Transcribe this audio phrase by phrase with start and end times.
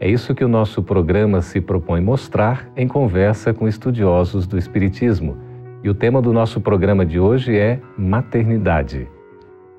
[0.00, 5.36] É isso que o nosso programa se propõe mostrar em conversa com estudiosos do Espiritismo.
[5.82, 9.08] E o tema do nosso programa de hoje é maternidade.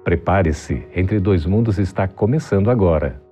[0.03, 3.24] Prepare-se, Entre Dois Mundos está começando agora.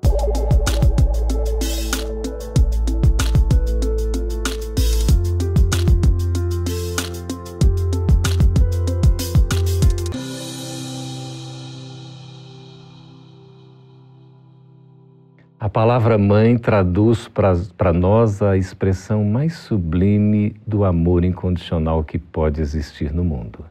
[15.73, 23.11] Palavra mãe traduz para nós a expressão mais sublime do amor incondicional que pode existir
[23.11, 23.65] no mundo.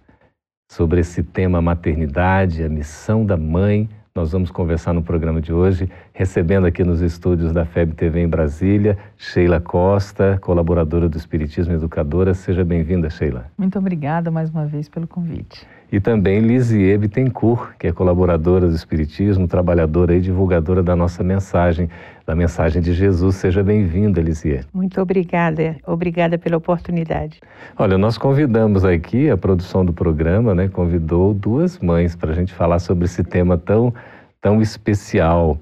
[0.69, 5.89] Sobre esse tema maternidade, a missão da mãe, nós vamos conversar no programa de hoje,
[6.13, 12.35] recebendo aqui nos estúdios da FEB TV em Brasília, Sheila Costa, colaboradora do Espiritismo Educadora.
[12.35, 13.47] Seja bem-vinda, Sheila.
[13.57, 18.75] Muito obrigada mais uma vez pelo convite e também Lisier Bittencourt, que é colaboradora do
[18.75, 21.91] Espiritismo, trabalhadora e divulgadora da nossa mensagem,
[22.25, 23.37] da mensagem de Jesus.
[23.37, 24.65] Seja bem-vinda, Lisier.
[24.73, 27.39] Muito obrigada, obrigada pela oportunidade.
[27.79, 32.55] Olha, nós convidamos aqui, a produção do programa, né, convidou duas mães para a gente
[32.55, 33.93] falar sobre esse tema tão,
[34.41, 35.59] tão especial.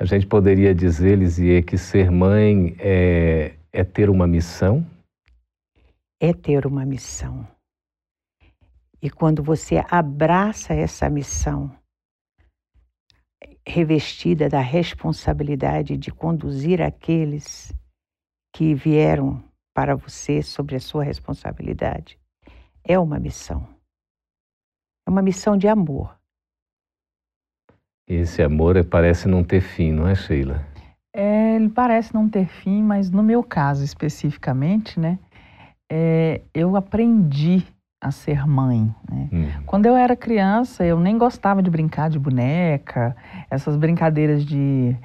[0.00, 4.84] A gente poderia dizer, Lisier, que ser mãe é, é ter uma missão?
[6.20, 7.46] É ter uma missão
[9.00, 11.70] e quando você abraça essa missão,
[13.66, 17.72] revestida da responsabilidade de conduzir aqueles
[18.54, 19.42] que vieram
[19.74, 22.18] para você sobre a sua responsabilidade,
[22.82, 23.68] é uma missão.
[25.06, 26.18] É uma missão de amor.
[28.08, 30.66] Esse amor é, parece não ter fim, não é, Sheila?
[31.14, 35.18] É, ele parece não ter fim, mas no meu caso especificamente, né,
[35.90, 37.66] é, eu aprendi
[38.00, 38.94] a ser mãe.
[39.10, 39.28] Né?
[39.32, 39.48] Hum.
[39.66, 43.16] Quando eu era criança, eu nem gostava de brincar de boneca,
[43.50, 44.96] essas brincadeiras de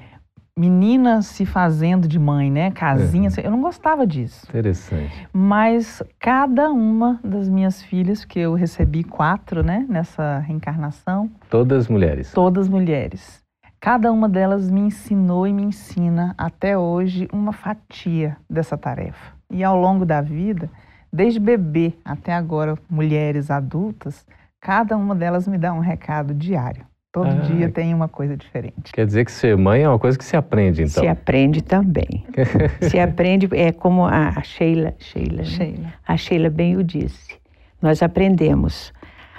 [0.56, 2.70] meninas se fazendo de mãe, né?
[2.70, 3.42] Casinha, uhum.
[3.42, 4.46] eu não gostava disso.
[4.48, 5.28] Interessante.
[5.32, 11.28] Mas cada uma das minhas filhas, que eu recebi quatro, né, nessa reencarnação.
[11.50, 12.32] Todas mulheres.
[12.32, 13.42] Todas mulheres.
[13.80, 19.34] Cada uma delas me ensinou e me ensina até hoje uma fatia dessa tarefa.
[19.50, 20.70] E ao longo da vida,
[21.14, 24.26] desde bebê até agora, mulheres adultas,
[24.60, 26.84] cada uma delas me dá um recado diário.
[27.12, 28.92] Todo ah, dia tem uma coisa diferente.
[28.92, 31.04] Quer dizer que ser mãe é uma coisa que se aprende, então?
[31.04, 32.26] Se aprende também.
[32.82, 35.44] se aprende, é como a Sheila, Sheila, né?
[35.44, 35.94] Sheila.
[36.04, 37.36] a Sheila bem o disse.
[37.80, 38.92] Nós aprendemos.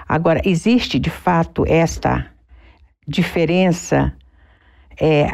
[0.08, 2.28] Agora, existe de fato esta
[3.06, 4.14] diferença
[4.98, 5.28] é,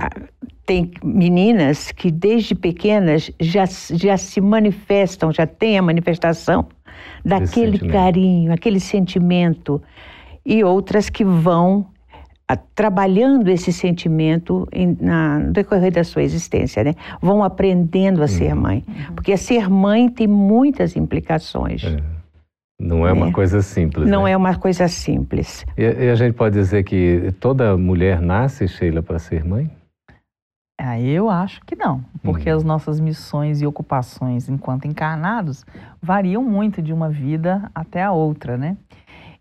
[0.71, 6.65] tem meninas que desde pequenas já, já se manifestam, já têm a manifestação
[7.25, 9.81] daquele carinho, aquele sentimento,
[10.45, 11.87] e outras que vão
[12.47, 16.93] a, trabalhando esse sentimento em, na, no decorrer da sua existência, né?
[17.21, 18.61] Vão aprendendo a ser uhum.
[18.61, 18.85] mãe.
[19.13, 21.83] Porque ser mãe tem muitas implicações.
[21.83, 21.97] É.
[22.79, 24.07] Não é, é, uma coisa simples.
[24.09, 24.31] Não né?
[24.31, 25.65] é uma coisa simples.
[25.77, 29.69] E, e, a gente pode dizer que toda mulher nasce, Sheila, para ser mãe?
[30.83, 32.57] Ah, eu acho que não, porque uhum.
[32.57, 35.63] as nossas missões e ocupações enquanto encarnados
[36.01, 38.75] variam muito de uma vida até a outra, né?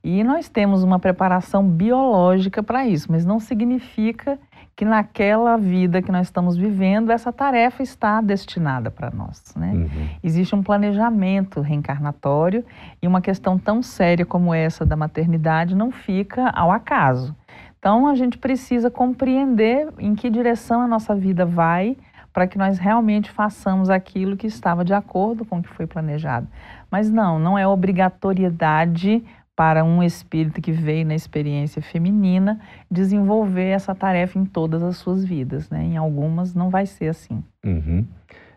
[0.05, 4.39] E nós temos uma preparação biológica para isso, mas não significa
[4.77, 9.43] que naquela vida que nós estamos vivendo, essa tarefa está destinada para nós.
[9.55, 9.73] Né?
[9.75, 10.09] Uhum.
[10.23, 12.65] Existe um planejamento reencarnatório
[13.03, 17.37] e uma questão tão séria como essa da maternidade não fica ao acaso.
[17.81, 21.97] Então, a gente precisa compreender em que direção a nossa vida vai
[22.33, 26.47] para que nós realmente façamos aquilo que estava de acordo com o que foi planejado.
[26.91, 29.25] Mas não, não é obrigatoriedade
[29.57, 32.61] para um espírito que veio na experiência feminina
[32.91, 35.69] desenvolver essa tarefa em todas as suas vidas.
[35.71, 35.83] Né?
[35.83, 37.43] Em algumas não vai ser assim.
[37.65, 38.07] Uhum.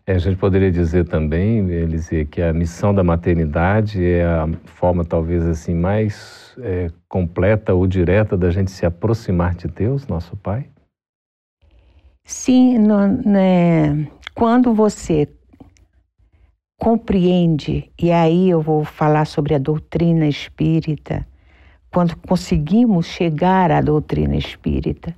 [0.05, 5.05] É, a gente poderia dizer também, Elisê, que a missão da maternidade é a forma
[5.05, 10.67] talvez assim mais é, completa ou direta da gente se aproximar de Deus, nosso Pai?
[12.25, 15.27] Sim, no, né, quando você
[16.77, 21.25] compreende, e aí eu vou falar sobre a doutrina espírita,
[21.89, 25.15] quando conseguimos chegar à doutrina espírita,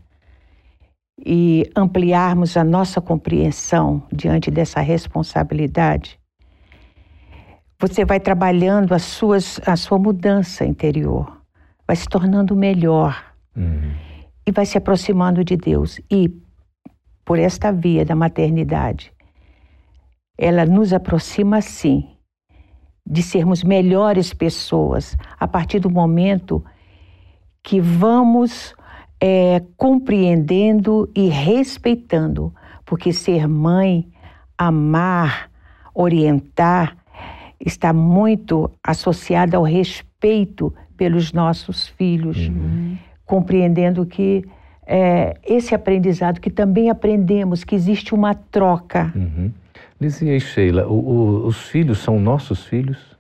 [1.24, 6.20] e ampliarmos a nossa compreensão diante dessa responsabilidade,
[7.80, 11.42] você vai trabalhando as suas, a sua mudança interior,
[11.88, 13.92] vai se tornando melhor uhum.
[14.46, 16.00] e vai se aproximando de Deus.
[16.10, 16.30] E
[17.24, 19.12] por esta via da maternidade,
[20.38, 22.08] ela nos aproxima sim
[23.06, 26.64] de sermos melhores pessoas a partir do momento
[27.64, 28.76] que vamos
[29.20, 32.54] é, compreendendo e respeitando,
[32.86, 34.08] porque ser mãe,
[34.58, 35.50] amar,
[35.94, 36.98] orientar,
[37.60, 42.98] está muito associada ao respeito pelos nossos filhos, uhum.
[43.26, 44.46] compreendendo que
[44.86, 49.12] é, esse aprendizado que também aprendemos que existe uma troca.
[49.16, 49.52] Uhum.
[50.00, 53.15] Dizia Sheila, o, o, os filhos são nossos filhos?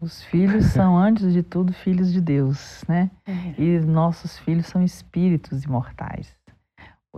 [0.00, 3.10] Os filhos são, antes de tudo, filhos de Deus, né?
[3.26, 3.54] Uhum.
[3.58, 6.36] E nossos filhos são espíritos imortais.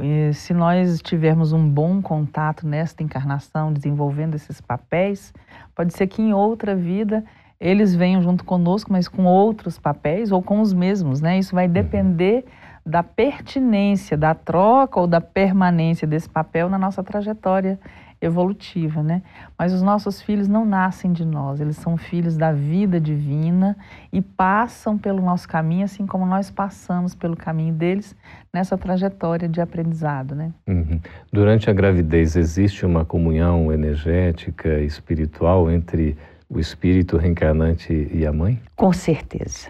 [0.01, 5.33] E se nós tivermos um bom contato nesta encarnação, desenvolvendo esses papéis,
[5.75, 7.25] pode ser que em outra vida
[7.59, 11.39] eles venham junto conosco, mas com outros papéis ou com os mesmos, né?
[11.39, 11.73] Isso vai uhum.
[11.73, 12.47] depender
[12.87, 17.79] da pertinência, da troca ou da permanência desse papel na nossa trajetória
[18.21, 19.23] evolutiva, né?
[19.59, 23.77] Mas os nossos filhos não nascem de nós, eles são filhos da vida divina
[24.13, 28.15] e passam pelo nosso caminho, assim como nós passamos pelo caminho deles
[28.53, 30.53] nessa trajetória de aprendizado, né?
[30.69, 31.01] Uhum.
[31.33, 36.17] Durante a gravidez existe uma comunhão energética, espiritual entre
[36.49, 38.61] o espírito reencarnante e a mãe?
[38.77, 39.69] Com certeza.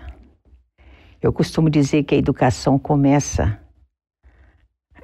[1.23, 3.59] Eu costumo dizer que a educação começa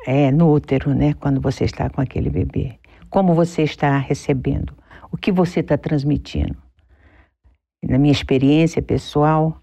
[0.07, 1.13] é, no útero, né?
[1.13, 2.79] Quando você está com aquele bebê
[3.11, 4.73] como você está recebendo,
[5.11, 6.57] o que você está transmitindo.
[7.83, 9.61] Na minha experiência pessoal,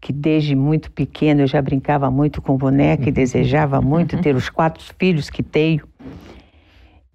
[0.00, 4.48] que desde muito pequeno eu já brincava muito com boneca e desejava muito ter os
[4.50, 5.86] quatro filhos que tenho,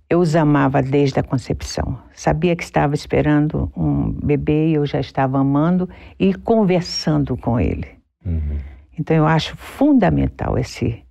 [0.10, 2.00] eu os amava desde a concepção.
[2.14, 5.88] Sabia que estava esperando um bebê e eu já estava amando
[6.20, 7.88] e conversando com ele.
[8.26, 8.58] Uhum.
[8.98, 11.04] Então eu acho fundamental esse,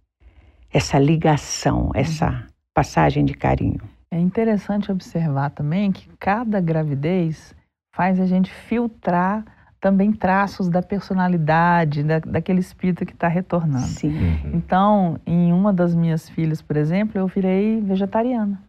[0.73, 2.45] essa ligação, essa
[2.79, 3.81] passagem de carinho.
[4.09, 7.53] É interessante observar também que cada gravidez
[7.93, 9.45] faz a gente filtrar
[9.81, 13.85] também traços da personalidade, da, daquele espírito que está retornando.
[13.85, 14.17] Sim.
[14.17, 14.51] Uhum.
[14.55, 18.63] Então, em uma das minhas filhas, por exemplo, eu virei vegetariana.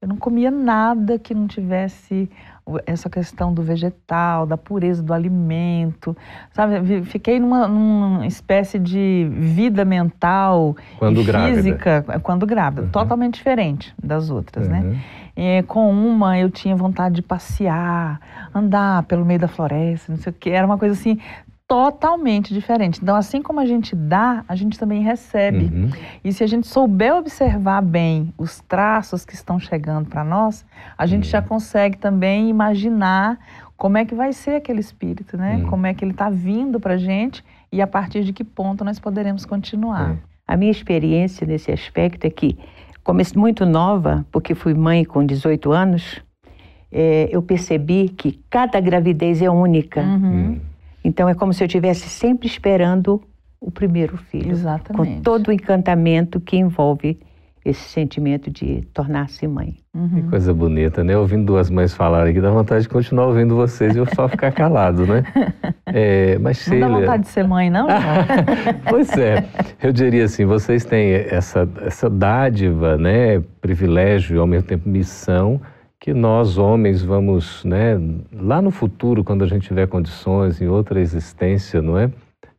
[0.00, 2.30] Eu não comia nada que não tivesse
[2.86, 6.16] essa questão do vegetal, da pureza do alimento,
[6.52, 7.02] sabe?
[7.04, 12.20] Fiquei numa, numa espécie de vida mental quando e física grávida.
[12.20, 12.88] quando grávida, uhum.
[12.88, 14.80] totalmente diferente das outras, né?
[14.80, 14.90] uhum.
[14.90, 15.00] né?
[15.34, 18.20] E, com uma eu tinha vontade de passear,
[18.54, 21.18] andar pelo meio da floresta, não sei o que, era uma coisa assim
[21.72, 23.00] totalmente diferente.
[23.02, 25.70] Então, assim como a gente dá, a gente também recebe.
[25.74, 25.90] Uhum.
[26.22, 30.66] E se a gente souber observar bem os traços que estão chegando para nós,
[30.98, 31.30] a gente uhum.
[31.30, 33.38] já consegue também imaginar
[33.74, 35.56] como é que vai ser aquele espírito, né?
[35.56, 35.70] Uhum.
[35.70, 37.42] Como é que ele está vindo para a gente
[37.72, 40.10] e a partir de que ponto nós poderemos continuar.
[40.12, 40.16] É.
[40.46, 42.58] A minha experiência nesse aspecto é que,
[43.02, 46.22] comecei muito nova, porque fui mãe com 18 anos,
[46.92, 50.02] é, eu percebi que cada gravidez é única.
[50.02, 50.60] Uhum.
[51.04, 53.22] Então é como se eu estivesse sempre esperando
[53.60, 54.50] o primeiro filho.
[54.50, 55.16] Exatamente.
[55.16, 57.18] Com todo o encantamento que envolve
[57.64, 59.76] esse sentimento de tornar-se mãe.
[59.94, 60.08] Uhum.
[60.08, 61.16] Que coisa bonita, né?
[61.16, 64.52] Ouvindo duas mães falarem aqui, dá vontade de continuar ouvindo vocês e eu só ficar
[64.52, 65.22] calado, né?
[65.94, 67.86] É, mas não dá vontade de ser mãe, não?
[68.88, 69.44] pois é.
[69.82, 73.40] Eu diria assim, vocês têm essa, essa dádiva, né?
[73.60, 75.60] Privilégio e ao mesmo tempo missão
[76.02, 77.96] que nós homens vamos, né,
[78.32, 82.10] lá no futuro, quando a gente tiver condições em outra existência, não é,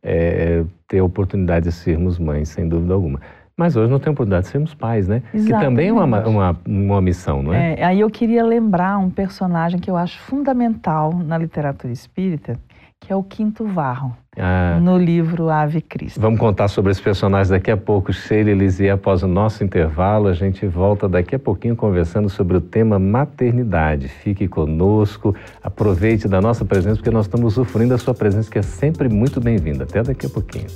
[0.02, 3.20] é ter a oportunidade de sermos mães, sem dúvida alguma.
[3.54, 5.22] Mas hoje não tem oportunidade de sermos pais, né?
[5.34, 5.52] Exatamente.
[5.52, 7.74] Que também é uma, uma, uma missão, não é?
[7.78, 7.84] é?
[7.84, 12.58] Aí eu queria lembrar um personagem que eu acho fundamental na literatura espírita,
[13.04, 16.18] que é o Quinto Varro, ah, no livro Ave Cristo.
[16.18, 20.26] Vamos contar sobre esse personagem daqui a pouco, Sheila Elise, após o nosso intervalo.
[20.26, 24.08] A gente volta daqui a pouquinho conversando sobre o tema maternidade.
[24.08, 28.62] Fique conosco, aproveite da nossa presença, porque nós estamos usufruindo da sua presença, que é
[28.62, 29.84] sempre muito bem-vinda.
[29.84, 30.66] Até daqui a pouquinho.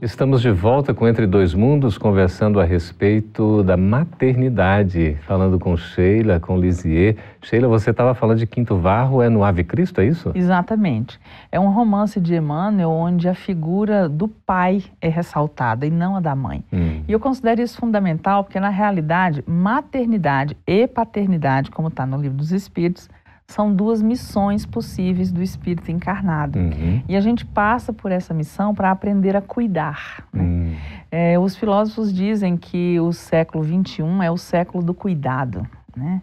[0.00, 6.38] Estamos de volta com Entre Dois Mundos, conversando a respeito da maternidade, falando com Sheila,
[6.38, 7.16] com Lisier.
[7.42, 10.30] Sheila, você estava falando de Quinto Varro, é no Ave Cristo, é isso?
[10.36, 11.18] Exatamente.
[11.50, 16.20] É um romance de Emmanuel onde a figura do pai é ressaltada e não a
[16.20, 16.62] da mãe.
[16.72, 17.02] Hum.
[17.08, 22.36] E eu considero isso fundamental porque, na realidade, maternidade e paternidade, como está no Livro
[22.36, 23.10] dos Espíritos,
[23.48, 26.58] são duas missões possíveis do espírito encarnado.
[26.58, 27.02] Uhum.
[27.08, 30.28] E a gente passa por essa missão para aprender a cuidar.
[30.32, 30.42] Né?
[30.42, 30.76] Uhum.
[31.10, 35.66] É, os filósofos dizem que o século XXI é o século do cuidado.
[35.96, 36.20] Né?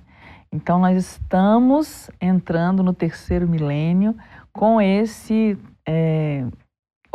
[0.52, 4.16] Então, nós estamos entrando no terceiro milênio
[4.54, 6.46] com esse é,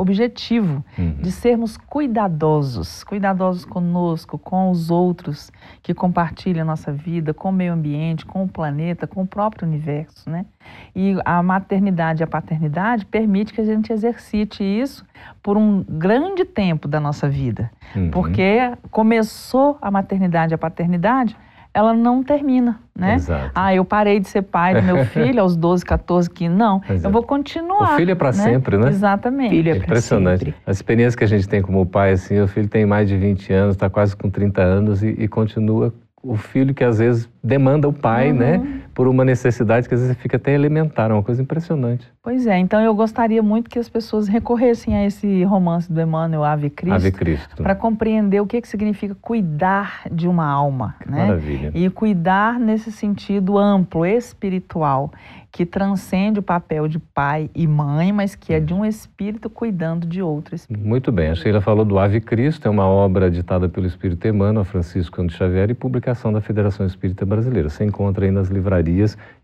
[0.01, 1.15] objetivo uhum.
[1.21, 5.51] de sermos cuidadosos, cuidadosos conosco, com os outros
[5.83, 9.67] que compartilham a nossa vida, com o meio ambiente, com o planeta, com o próprio
[9.67, 10.47] universo, né?
[10.95, 15.05] E a maternidade e a paternidade permite que a gente exercite isso
[15.43, 18.11] por um grande tempo da nossa vida, uhum.
[18.11, 21.37] porque começou a maternidade e a paternidade
[21.81, 23.15] ela não termina, né?
[23.15, 23.51] Exato.
[23.55, 26.55] Ah, eu parei de ser pai do meu filho aos 12, 14, 15.
[26.55, 27.07] Não, Exato.
[27.07, 27.95] eu vou continuar.
[27.95, 28.33] O filho é para né?
[28.33, 28.89] sempre, né?
[28.89, 29.51] Exatamente.
[29.51, 30.45] Filho é, impressionante.
[30.45, 30.55] Sempre.
[30.67, 33.53] As experiências que a gente tem como pai, assim, o filho tem mais de 20
[33.53, 37.89] anos, está quase com 30 anos e, e continua o filho que às vezes demanda
[37.89, 38.39] o pai, uhum.
[38.39, 38.83] né?
[39.01, 42.07] Por uma necessidade que às vezes fica até elementar, é uma coisa impressionante.
[42.23, 46.45] Pois é, então eu gostaria muito que as pessoas recorressem a esse romance do Emmanuel
[46.45, 47.63] Ave Cristo, Ave Cristo.
[47.63, 51.29] para compreender o que, que significa cuidar de uma alma, que né?
[51.29, 51.73] Maravilha.
[51.75, 55.11] E cuidar nesse sentido amplo, espiritual
[55.53, 60.07] que transcende o papel de pai e mãe, mas que é de um espírito cuidando
[60.07, 60.87] de outro espírito.
[60.87, 64.65] Muito bem, a Sheila falou do Ave Cristo, é uma obra ditada pelo Espírito Emmanuel,
[64.65, 67.69] Francisco de Xavier, e publicação da Federação Espírita Brasileira.
[67.69, 68.90] Você encontra aí nas livrarias,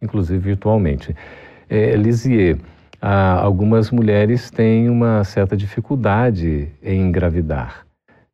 [0.00, 1.15] inclusive virtualmente.
[1.69, 2.59] É, Lisier,
[3.00, 7.87] algumas mulheres têm uma certa dificuldade em engravidar.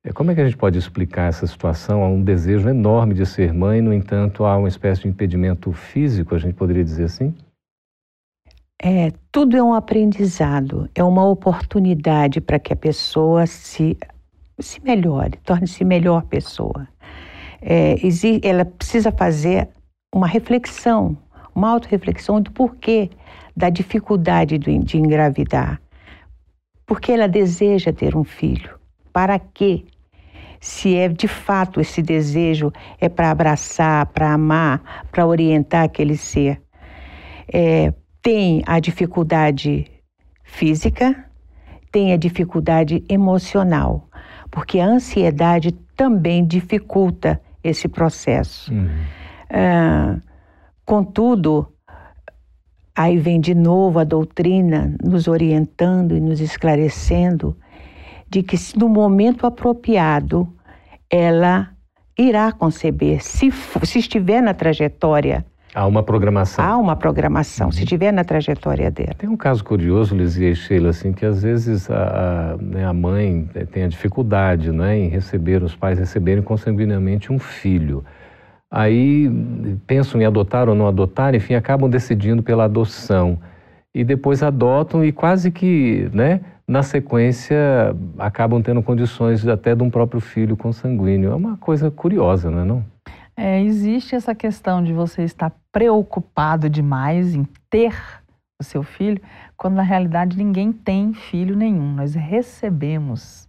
[0.05, 2.03] É, como é que a gente pode explicar essa situação?
[2.03, 6.35] Há um desejo enorme de ser mãe, no entanto, há uma espécie de impedimento físico,
[6.35, 7.33] a gente poderia dizer assim?
[8.83, 13.97] É, tudo é um aprendizado, é uma oportunidade para que a pessoa se,
[14.59, 16.89] se melhore, torne-se melhor pessoa.
[17.61, 17.95] É,
[18.43, 19.69] ela precisa fazer
[20.15, 21.17] uma reflexão,
[21.55, 23.11] uma autorreflexão do porquê
[23.57, 25.81] da dificuldade de engravidar.
[26.87, 28.79] Porque ela deseja ter um filho.
[29.13, 29.85] Para quê?
[30.61, 36.61] Se é de fato esse desejo é para abraçar, para amar, para orientar aquele ser.
[37.53, 37.93] É,
[38.23, 39.87] tem a dificuldade
[40.45, 41.25] física,
[41.91, 44.09] tem a dificuldade emocional,
[44.51, 48.73] porque a ansiedade também dificulta esse processo.
[48.73, 49.22] Uhum.
[49.53, 50.17] Ah,
[50.85, 51.69] contudo,
[52.97, 57.55] aí vem de novo a doutrina nos orientando e nos esclarecendo
[58.29, 60.49] de que no momento apropriado
[61.11, 61.71] ela
[62.19, 63.51] irá conceber, se,
[63.85, 65.45] se estiver na trajetória
[65.75, 66.63] Há uma programação.
[66.63, 67.73] Há uma programação, uhum.
[67.73, 69.15] se tiver na trajetória dela.
[69.17, 72.93] Tem um caso curioso, Lizia e Sheila, assim, que às vezes a, a, né, a
[72.93, 78.05] mãe tem a dificuldade né, em receber, os pais receberem consanguinamente um filho.
[78.75, 79.31] Aí
[79.87, 83.39] pensam em adotar ou não adotar, enfim, acabam decidindo pela adoção.
[83.95, 87.55] E depois adotam e quase que, né, na sequência,
[88.19, 91.31] acabam tendo condições até de um próprio filho consanguíneo.
[91.31, 92.85] É uma coisa curiosa, não é não?
[93.37, 97.95] É, existe essa questão de você estar preocupado demais em ter
[98.59, 99.21] o seu filho,
[99.55, 101.93] quando na realidade ninguém tem filho nenhum.
[101.93, 103.42] Nós recebemos.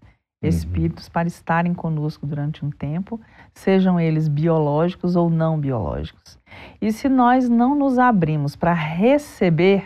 [0.47, 3.19] Espíritos para estarem conosco durante um tempo,
[3.53, 6.37] sejam eles biológicos ou não biológicos.
[6.81, 9.83] E se nós não nos abrimos para receber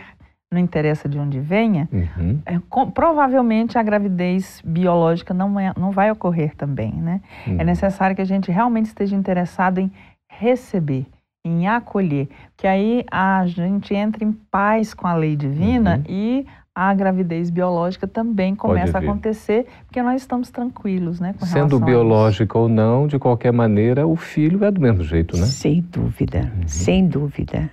[0.50, 2.40] não interessa de onde venha, uhum.
[2.46, 7.20] é, com, provavelmente a gravidez biológica não, é, não vai ocorrer também, né?
[7.46, 7.60] É uhum.
[7.60, 9.92] É necessário que a gente realmente esteja interessado em
[10.30, 11.06] receber,
[11.44, 16.04] em acolher, que aí a gente entra em paz com a lei divina uhum.
[16.08, 16.46] e
[16.80, 21.34] a gravidez biológica também começa a acontecer, porque nós estamos tranquilos, né?
[21.40, 25.44] Sendo biológica ou não, de qualquer maneira, o filho é do mesmo jeito, né?
[25.44, 26.68] Sem dúvida, uhum.
[26.68, 27.68] sem dúvida.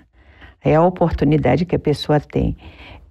[0.59, 2.57] É a oportunidade que a pessoa tem.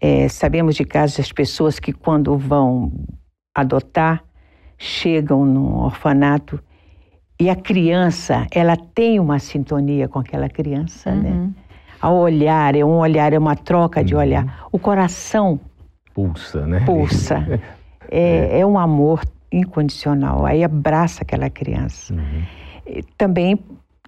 [0.00, 2.92] É, sabemos de casos das pessoas que, quando vão
[3.54, 4.24] adotar,
[4.76, 6.58] chegam num orfanato
[7.38, 11.30] e a criança, ela tem uma sintonia com aquela criança, né?
[11.30, 11.46] uhum.
[11.46, 11.50] né?
[12.00, 14.20] Ao olhar, é um olhar, é uma troca de uhum.
[14.20, 14.66] olhar.
[14.72, 15.60] O coração
[16.14, 16.80] pulsa, né?
[16.86, 17.60] Pulsa.
[18.10, 18.60] é, é.
[18.60, 19.20] é um amor
[19.52, 20.46] incondicional.
[20.46, 22.14] Aí abraça aquela criança.
[22.14, 23.02] Uhum.
[23.18, 23.58] Também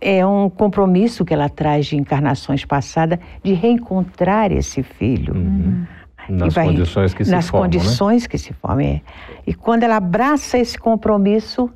[0.01, 5.35] é um compromisso que ela traz de encarnações passadas de reencontrar esse filho.
[5.35, 5.87] Uhum.
[6.29, 7.69] Nas vai, condições que se nas formam.
[7.69, 7.81] Nas né?
[7.83, 8.29] condições né?
[8.29, 8.87] que se formam.
[8.87, 9.01] É.
[9.47, 11.71] E quando ela abraça esse compromisso,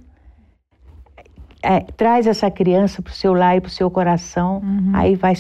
[1.63, 4.93] é, traz essa criança para o seu lar e para o seu coração, uhum.
[4.95, 5.35] aí vai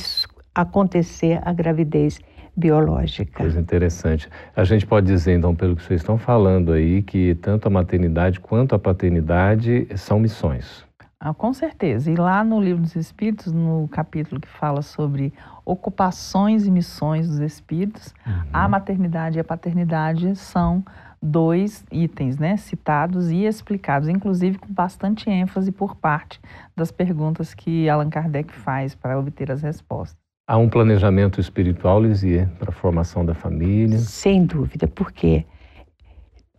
[0.54, 2.20] acontecer a gravidez
[2.61, 3.38] biológica.
[3.38, 4.29] Coisa interessante.
[4.55, 8.38] A gente pode dizer, então, pelo que vocês estão falando aí, que tanto a maternidade
[8.38, 10.85] quanto a paternidade são missões.
[11.19, 12.11] Ah, com certeza.
[12.11, 15.33] E lá no Livro dos Espíritos, no capítulo que fala sobre
[15.64, 18.43] ocupações e missões dos espíritos, uhum.
[18.52, 20.83] a maternidade e a paternidade são
[21.23, 26.40] dois itens né, citados e explicados, inclusive com bastante ênfase por parte
[26.75, 30.30] das perguntas que Allan Kardec faz para obter as respostas.
[30.50, 33.99] Há um planejamento espiritual, Lisier, para a formação da família?
[33.99, 35.45] Sem dúvida, porque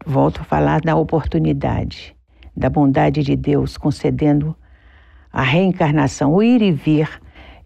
[0.06, 2.16] volto a falar da oportunidade,
[2.56, 4.56] da bondade de Deus concedendo
[5.30, 7.10] a reencarnação, o ir e vir,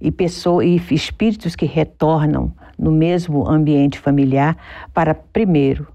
[0.01, 4.57] e, pessoas, e espíritos que retornam no mesmo ambiente familiar
[4.95, 5.87] para, primeiro,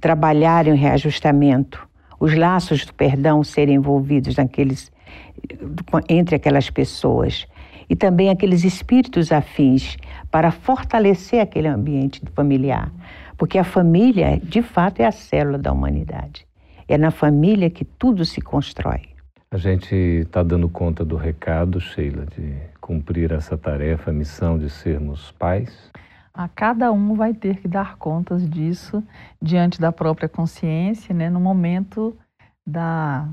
[0.00, 1.88] trabalharem o reajustamento,
[2.18, 4.90] os laços do perdão serem envolvidos naqueles,
[6.08, 7.46] entre aquelas pessoas
[7.88, 9.96] e também aqueles espíritos afins
[10.30, 12.90] para fortalecer aquele ambiente familiar,
[13.36, 16.46] porque a família, de fato, é a célula da humanidade.
[16.88, 19.02] É na família que tudo se constrói.
[19.50, 24.68] A gente está dando conta do recado, Sheila, de cumprir essa tarefa, a missão de
[24.68, 25.90] sermos pais?
[26.34, 29.02] A cada um vai ter que dar contas disso
[29.40, 32.16] diante da própria consciência, né, no momento
[32.66, 33.28] da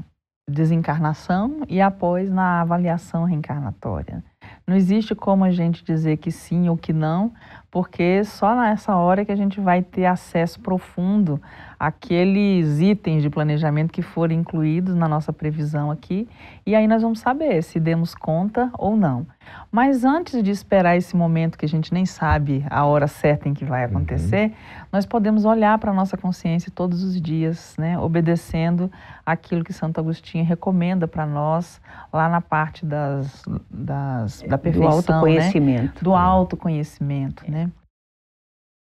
[0.47, 4.23] desencarnação e após na avaliação reencarnatória.
[4.65, 7.33] Não existe como a gente dizer que sim ou que não,
[7.73, 11.41] porque só nessa hora que a gente vai ter acesso profundo
[11.79, 16.29] àqueles itens de planejamento que foram incluídos na nossa previsão aqui,
[16.67, 19.25] e aí nós vamos saber se demos conta ou não.
[19.71, 23.53] Mas antes de esperar esse momento que a gente nem sabe a hora certa em
[23.53, 23.97] que vai uhum.
[23.97, 24.85] acontecer, uhum.
[24.91, 28.89] nós podemos olhar para a nossa consciência todos os dias, né, obedecendo
[29.25, 34.95] aquilo que Santo Agostinho recomenda para nós lá na parte das, das da perfeição, do
[34.95, 36.01] autoconhecimento, né?
[36.01, 37.62] do autoconhecimento, né?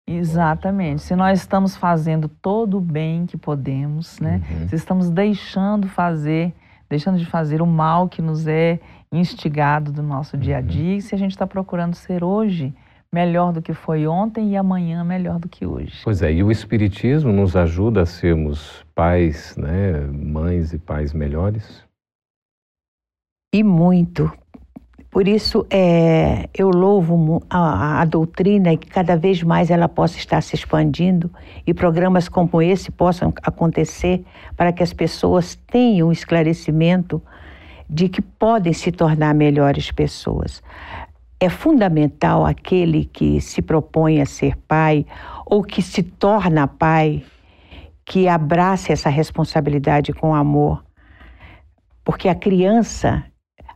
[0.10, 1.04] Exatamente.
[1.04, 4.42] Se nós estamos fazendo todo o bem que podemos, né?
[4.50, 4.68] Uhum.
[4.68, 6.54] Se estamos deixando fazer,
[6.90, 8.80] deixando de fazer o mal que nos é
[9.12, 10.66] instigado do nosso dia a uhum.
[10.66, 12.74] dia, e se a gente está procurando ser hoje
[13.14, 16.02] melhor do que foi ontem e amanhã melhor do que hoje.
[16.04, 21.84] Pois é, e o Espiritismo nos ajuda a sermos pais, né, mães e pais melhores?
[23.54, 24.32] E muito,
[25.12, 30.18] por isso, é, eu louvo a, a, doutrina e que cada vez mais ela possa
[30.20, 31.32] estar se expandindo
[31.66, 34.24] e programas como esse possam acontecer
[34.56, 37.20] para que as pessoas tenham esclarecimento
[37.90, 40.62] de que podem se tornar melhores pessoas.
[41.40, 45.08] É fundamental aquele que se propõe a ser pai
[45.44, 47.24] ou que se torna pai,
[48.06, 50.84] que abrace essa responsabilidade com amor.
[52.04, 53.24] Porque a criança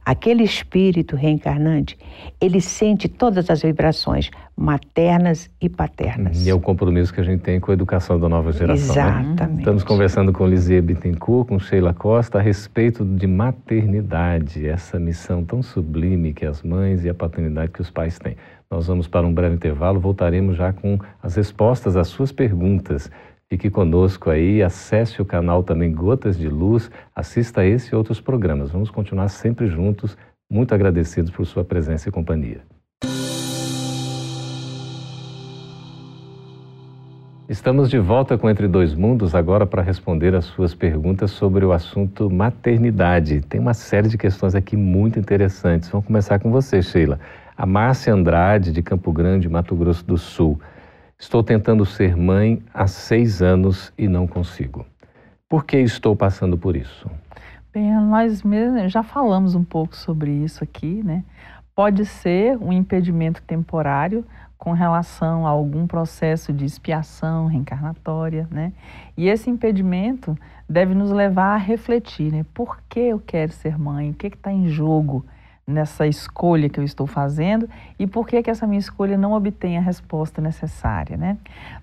[0.06, 1.98] Aquele espírito reencarnante,
[2.39, 6.46] ele sente todas as vibrações maternas e paternas.
[6.46, 8.96] E é o compromisso que a gente tem com a educação da nova geração.
[8.96, 9.02] Né?
[9.02, 9.39] Exatamente.
[9.39, 9.60] Né?
[9.60, 15.63] Estamos conversando com Lizzie Bittencourt, com Sheila Costa, a respeito de maternidade, essa missão tão
[15.63, 18.36] sublime que as mães e a paternidade que os pais têm.
[18.70, 23.10] Nós vamos para um breve intervalo, voltaremos já com as respostas às suas perguntas.
[23.54, 28.72] Fique conosco aí, acesse o canal também Gotas de Luz, assista esse e outros programas.
[28.72, 30.18] Vamos continuar sempre juntos,
[30.50, 32.62] muito agradecidos por sua presença e companhia.
[37.48, 41.72] Estamos de volta com Entre Dois Mundos agora para responder as suas perguntas sobre o
[41.72, 43.42] assunto maternidade.
[43.42, 45.89] Tem uma série de questões aqui muito interessantes.
[45.89, 47.20] Vamos começar com você, Sheila.
[47.56, 50.60] A Márcia Andrade, de Campo Grande, Mato Grosso do Sul.
[51.24, 54.86] Estou tentando ser mãe há seis anos e não consigo.
[55.48, 57.10] Por que estou passando por isso?
[57.74, 61.24] Bem, nós mesmos já falamos um pouco sobre isso aqui, né?
[61.74, 64.26] Pode ser um impedimento temporário
[64.58, 68.74] com relação a algum processo de expiação reencarnatória, né?
[69.16, 70.38] E esse impedimento
[70.70, 72.46] deve nos levar a refletir, né?
[72.54, 74.12] Por que eu quero ser mãe?
[74.12, 75.26] O que está em jogo
[75.65, 79.78] nessa escolha que eu estou fazendo e por que, que essa minha escolha não obtém
[79.78, 81.38] a resposta necessária, né?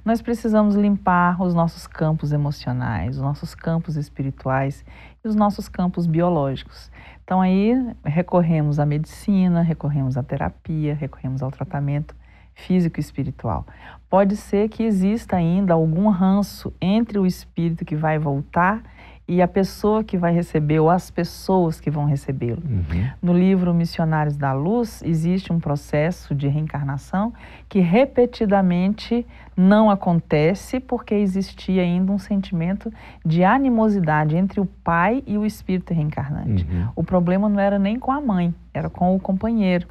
[0.04, 4.84] Nós precisamos limpar os nossos campos emocionais, os nossos campos espirituais
[5.24, 6.90] e os nossos campos biológicos.
[7.24, 7.72] Então aí
[8.04, 12.14] recorremos à medicina, recorremos à terapia, recorremos ao tratamento
[12.54, 13.66] físico e espiritual.
[14.10, 18.82] Pode ser que exista ainda algum ranço entre o espírito que vai voltar
[19.30, 22.60] e a pessoa que vai receber ou as pessoas que vão recebê-lo.
[22.68, 23.10] Uhum.
[23.22, 27.32] No livro Missionários da Luz existe um processo de reencarnação
[27.70, 29.24] que repetidamente
[29.56, 32.92] não acontece porque existia ainda um sentimento
[33.24, 36.66] de animosidade entre o pai e o espírito reencarnante.
[36.68, 36.88] Uhum.
[36.96, 39.86] O problema não era nem com a mãe, era com o companheiro.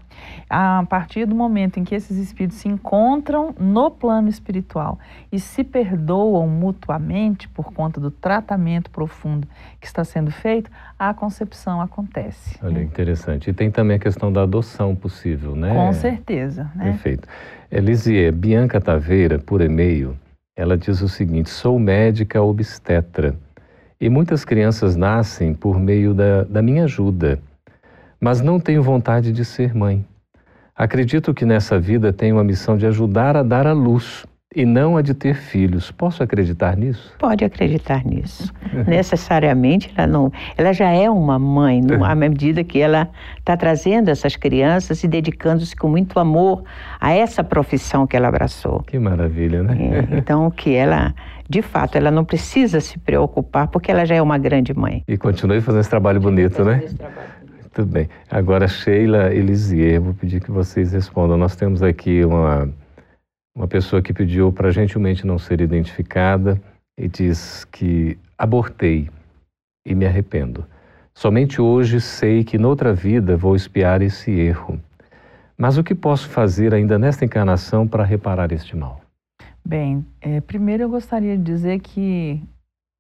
[0.50, 5.00] A partir do momento em que esses espíritos se encontram no plano espiritual
[5.32, 9.48] e se perdoam mutuamente por conta do tratamento profundo
[9.80, 12.58] que está sendo feito, a concepção acontece.
[12.62, 13.52] Olha, interessante.
[13.52, 15.74] E tem também a questão da adoção possível, né?
[15.74, 16.70] Com certeza.
[16.76, 16.86] Né?
[16.86, 17.28] Perfeito.
[17.72, 20.16] Elisier, Bianca Taveira, por e-mail,
[20.56, 23.36] ela diz o seguinte: sou médica obstetra
[24.00, 27.40] e muitas crianças nascem por meio da, da minha ajuda
[28.20, 30.06] mas não tenho vontade de ser mãe.
[30.76, 34.98] Acredito que nessa vida tenho a missão de ajudar a dar a luz e não
[34.98, 35.92] a de ter filhos.
[35.92, 37.14] Posso acreditar nisso?
[37.20, 38.52] Pode acreditar nisso.
[38.88, 44.36] Necessariamente ela não, ela já é uma mãe, à medida que ela está trazendo essas
[44.36, 46.64] crianças e dedicando-se com muito amor
[47.00, 48.82] a essa profissão que ela abraçou.
[48.84, 49.78] Que maravilha, né?
[49.80, 51.14] É, então que ela
[51.48, 55.04] de fato, ela não precisa se preocupar porque ela já é uma grande mãe.
[55.08, 56.82] E continue fazendo esse trabalho bonito, né?
[56.84, 57.28] Esse trabalho.
[57.74, 58.10] Tudo bem.
[58.30, 61.38] Agora, Sheila Elisier, vou pedir que vocês respondam.
[61.38, 62.70] Nós temos aqui uma,
[63.56, 66.62] uma pessoa que pediu para gentilmente não ser identificada
[66.98, 69.10] e diz que abortei
[69.86, 70.66] e me arrependo.
[71.14, 74.80] Somente hoje sei que noutra vida vou espiar esse erro.
[75.58, 79.02] Mas o que posso fazer ainda nesta encarnação para reparar este mal?
[79.66, 82.42] Bem, é, primeiro eu gostaria de dizer que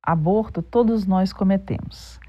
[0.03, 2.19] aborto todos nós cometemos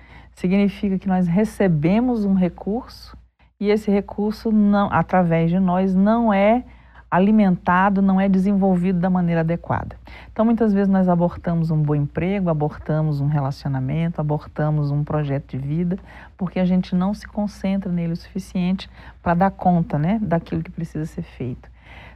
[0.41, 3.15] significa que nós recebemos um recurso
[3.61, 6.65] e esse recurso não, através de nós não é
[7.11, 9.97] alimentado, não é desenvolvido da maneira adequada.
[10.33, 15.59] Então, muitas vezes nós abortamos um bom emprego, abortamos um relacionamento, abortamos um projeto de
[15.59, 15.99] vida,
[16.37, 18.89] porque a gente não se concentra nele o suficiente
[19.23, 21.69] para dar conta, né, daquilo que precisa ser feito.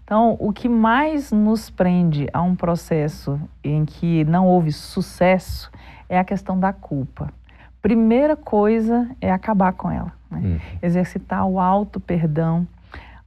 [0.05, 5.71] Então, o que mais nos prende a um processo em que não houve sucesso
[6.09, 7.33] é a questão da culpa
[7.85, 10.11] primeira coisa é acabar com ela.
[10.31, 10.41] Né?
[10.43, 10.59] Hum.
[10.83, 12.67] Exercitar o alto perdão,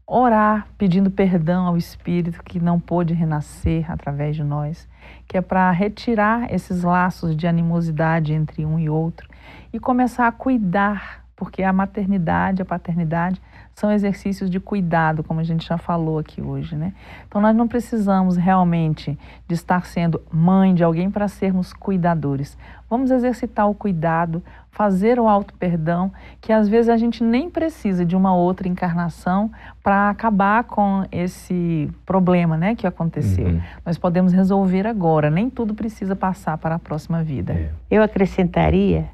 [0.07, 4.87] orar pedindo perdão ao Espírito que não pôde renascer através de nós,
[5.27, 9.27] que é para retirar esses laços de animosidade entre um e outro
[9.73, 13.41] e começar a cuidar, porque a maternidade, a paternidade
[13.77, 16.93] são exercícios de cuidado, como a gente já falou aqui hoje, né?
[17.27, 19.15] Então nós não precisamos realmente
[19.47, 22.57] de estar sendo mãe de alguém para sermos cuidadores.
[22.89, 26.11] Vamos exercitar o cuidado, fazer o auto perdão,
[26.41, 29.51] que às vezes a gente nem precisa de uma outra encarnação
[29.83, 33.45] para acabar com esse problema, né, que aconteceu.
[33.45, 33.61] Uhum.
[33.85, 37.53] Nós podemos resolver agora, nem tudo precisa passar para a próxima vida.
[37.53, 37.69] É.
[37.91, 39.05] Eu acrescentaria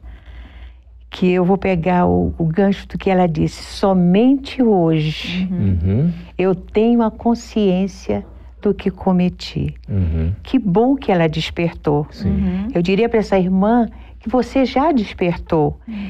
[1.13, 3.61] que eu vou pegar o, o, gancho do que ela disse.
[3.61, 5.77] Somente hoje uhum.
[5.83, 6.13] uhum.
[6.35, 8.25] eu tenho a consciência
[8.59, 9.75] do que cometi.
[9.87, 10.33] Uhum.
[10.41, 12.07] Que bom que ela despertou.
[12.25, 12.67] Uhum.
[12.73, 13.87] Eu diria para essa irmã
[14.19, 15.79] que você já despertou.
[15.87, 16.09] Uhum.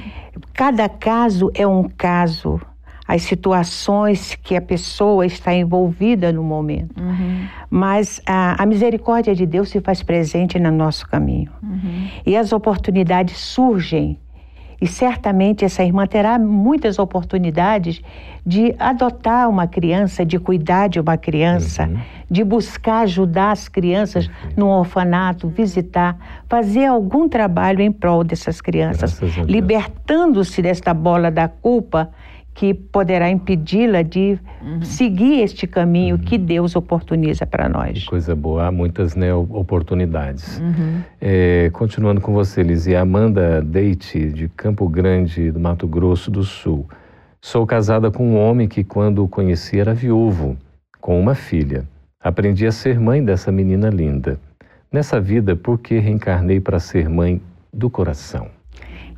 [0.54, 2.62] Cada caso é um caso.
[3.06, 6.98] As situações que a pessoa está envolvida no momento.
[6.98, 7.46] Uhum.
[7.70, 11.52] Mas a, a, misericórdia de Deus se faz presente no nosso caminho.
[12.26, 14.18] E as oportunidades surgem
[14.82, 18.02] e certamente essa irmã terá muitas oportunidades
[18.46, 22.00] de adotar uma criança, de cuidar de uma criança, uhum.
[22.30, 24.34] de buscar ajudar as crianças uhum.
[24.58, 26.18] no orfanato, visitar,
[26.50, 32.10] fazer algum trabalho em prol dessas crianças, libertando-se desta bola da culpa
[32.54, 34.82] que poderá impedi-la de uhum.
[34.84, 36.22] seguir este caminho uhum.
[36.22, 38.06] que Deus oportuniza para nós.
[38.06, 40.60] Coisa boa, há muitas né, oportunidades.
[40.60, 41.02] Uhum.
[41.20, 46.88] É, continuando com você, Lizzie, Amanda Deite, de Campo Grande, do Mato Grosso do Sul.
[47.42, 50.56] Sou casada com um homem que, quando o conheci, era viúvo,
[51.02, 51.86] com uma filha.
[52.22, 54.39] Aprendi a ser mãe dessa menina linda.
[54.92, 57.42] Nessa vida, por que reencarnei para ser mãe
[57.74, 58.48] do coração?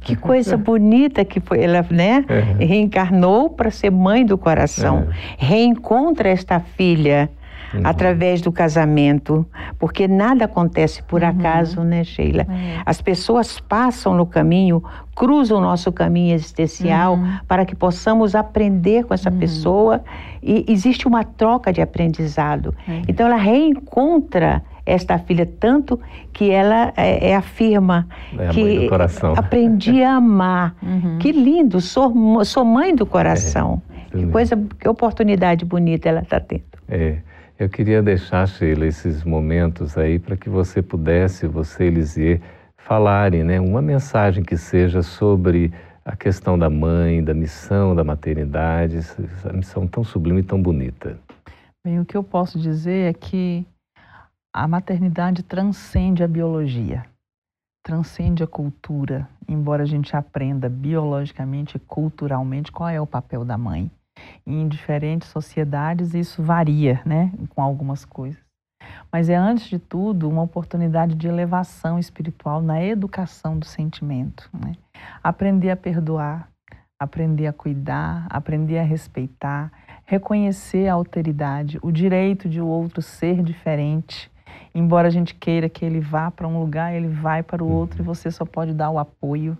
[0.05, 2.23] Que coisa bonita que foi, ela, né?
[2.29, 2.65] Uhum.
[2.65, 4.97] Reencarnou para ser mãe do coração.
[4.97, 5.09] Uhum.
[5.35, 7.27] Reencontra esta filha
[7.73, 7.81] uhum.
[7.83, 9.43] através do casamento,
[9.79, 11.29] porque nada acontece por uhum.
[11.29, 12.43] acaso, né, Sheila?
[12.43, 12.81] É.
[12.85, 14.83] As pessoas passam no caminho,
[15.15, 17.39] cruzam o nosso caminho existencial uhum.
[17.47, 19.39] para que possamos aprender com essa uhum.
[19.39, 20.03] pessoa
[20.43, 22.75] e existe uma troca de aprendizado.
[22.87, 23.01] É.
[23.07, 25.99] Então ela reencontra esta filha tanto
[26.31, 28.89] que ela é, é afirma é que
[29.35, 30.75] aprendi a amar.
[30.85, 31.17] Uhum.
[31.19, 32.13] Que lindo, sou,
[32.45, 33.81] sou mãe do coração.
[34.13, 36.63] É, que coisa, que oportunidade bonita ela está tendo.
[36.87, 37.17] É.
[37.57, 42.41] Eu queria deixar, Sheila, esses momentos aí para que você pudesse, você, Elisier,
[42.77, 45.71] falarem, né, uma mensagem que seja sobre
[46.03, 51.17] a questão da mãe, da missão da maternidade, essa missão tão sublime e tão bonita.
[51.83, 53.65] Bem, o que eu posso dizer é que
[54.57, 57.05] a maternidade transcende a biologia,
[57.83, 63.57] transcende a cultura, embora a gente aprenda biologicamente e culturalmente qual é o papel da
[63.57, 63.91] mãe.
[64.47, 68.41] Em diferentes sociedades isso varia, né, com algumas coisas.
[69.11, 74.49] Mas é, antes de tudo, uma oportunidade de elevação espiritual na educação do sentimento.
[74.53, 74.77] Né?
[75.21, 76.47] Aprender a perdoar,
[76.97, 79.69] aprender a cuidar, aprender a respeitar,
[80.05, 84.33] reconhecer a alteridade, o direito de o outro ser diferente.
[84.73, 88.01] Embora a gente queira que ele vá para um lugar, ele vai para o outro
[88.01, 89.57] e você só pode dar o apoio,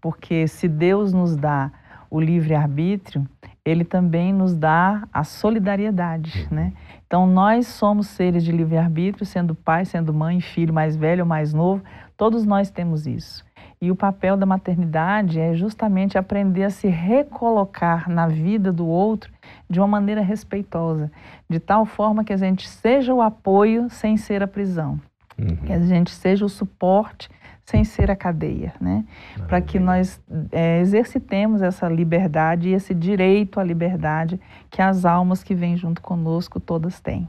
[0.00, 1.70] porque se Deus nos dá
[2.10, 3.26] o livre-arbítrio,
[3.64, 6.72] ele também nos dá a solidariedade, né?
[7.06, 11.52] Então nós somos seres de livre-arbítrio, sendo pai, sendo mãe, filho mais velho ou mais
[11.52, 11.82] novo,
[12.16, 13.44] todos nós temos isso.
[13.84, 19.30] E o papel da maternidade é justamente aprender a se recolocar na vida do outro
[19.68, 21.12] de uma maneira respeitosa,
[21.50, 24.98] de tal forma que a gente seja o apoio sem ser a prisão,
[25.38, 25.56] uhum.
[25.66, 27.28] que a gente seja o suporte
[27.66, 29.04] sem ser a cadeia, né?
[29.46, 30.18] Para que nós
[30.50, 36.00] é, exercitemos essa liberdade e esse direito à liberdade que as almas que vêm junto
[36.00, 37.28] conosco todas têm.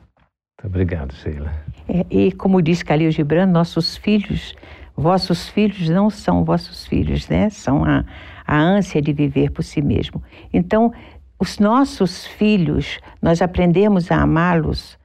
[0.57, 1.53] Muito obrigado, Sheila.
[1.87, 4.55] É, e como diz Khalil Gibran, nossos filhos,
[4.95, 7.49] vossos filhos não são vossos filhos, né?
[7.49, 8.05] São a,
[8.45, 10.21] a ânsia de viver por si mesmo.
[10.53, 10.91] Então,
[11.39, 14.97] os nossos filhos, nós aprendemos a amá-los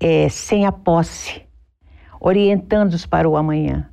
[0.00, 1.42] é, sem a posse,
[2.20, 3.90] orientando-os para o amanhã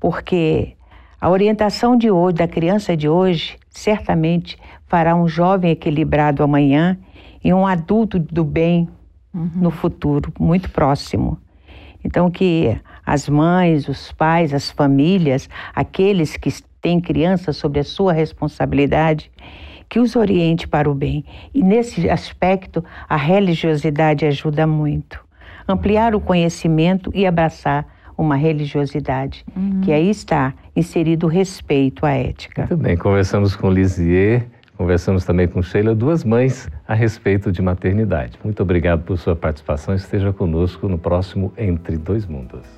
[0.00, 0.76] porque
[1.20, 6.98] a orientação de hoje, da criança de hoje, certamente fará um jovem equilibrado amanhã
[7.42, 8.88] e um adulto do bem
[9.34, 9.50] uhum.
[9.54, 11.38] no futuro, muito próximo.
[12.04, 18.12] Então, que as mães, os pais, as famílias, aqueles que têm crianças sob a sua
[18.12, 19.30] responsabilidade,
[19.88, 21.24] que os oriente para o bem.
[21.54, 25.18] E nesse aspecto, a religiosidade ajuda muito.
[25.66, 29.80] Ampliar o conhecimento e abraçar uma religiosidade, uhum.
[29.80, 32.66] que aí está inserido o respeito à ética.
[32.68, 34.44] Muito bem, conversamos com Lisier,
[34.76, 38.38] conversamos também com Sheila, duas mães a respeito de maternidade.
[38.44, 42.77] Muito obrigado por sua participação, esteja conosco no próximo Entre Dois Mundos.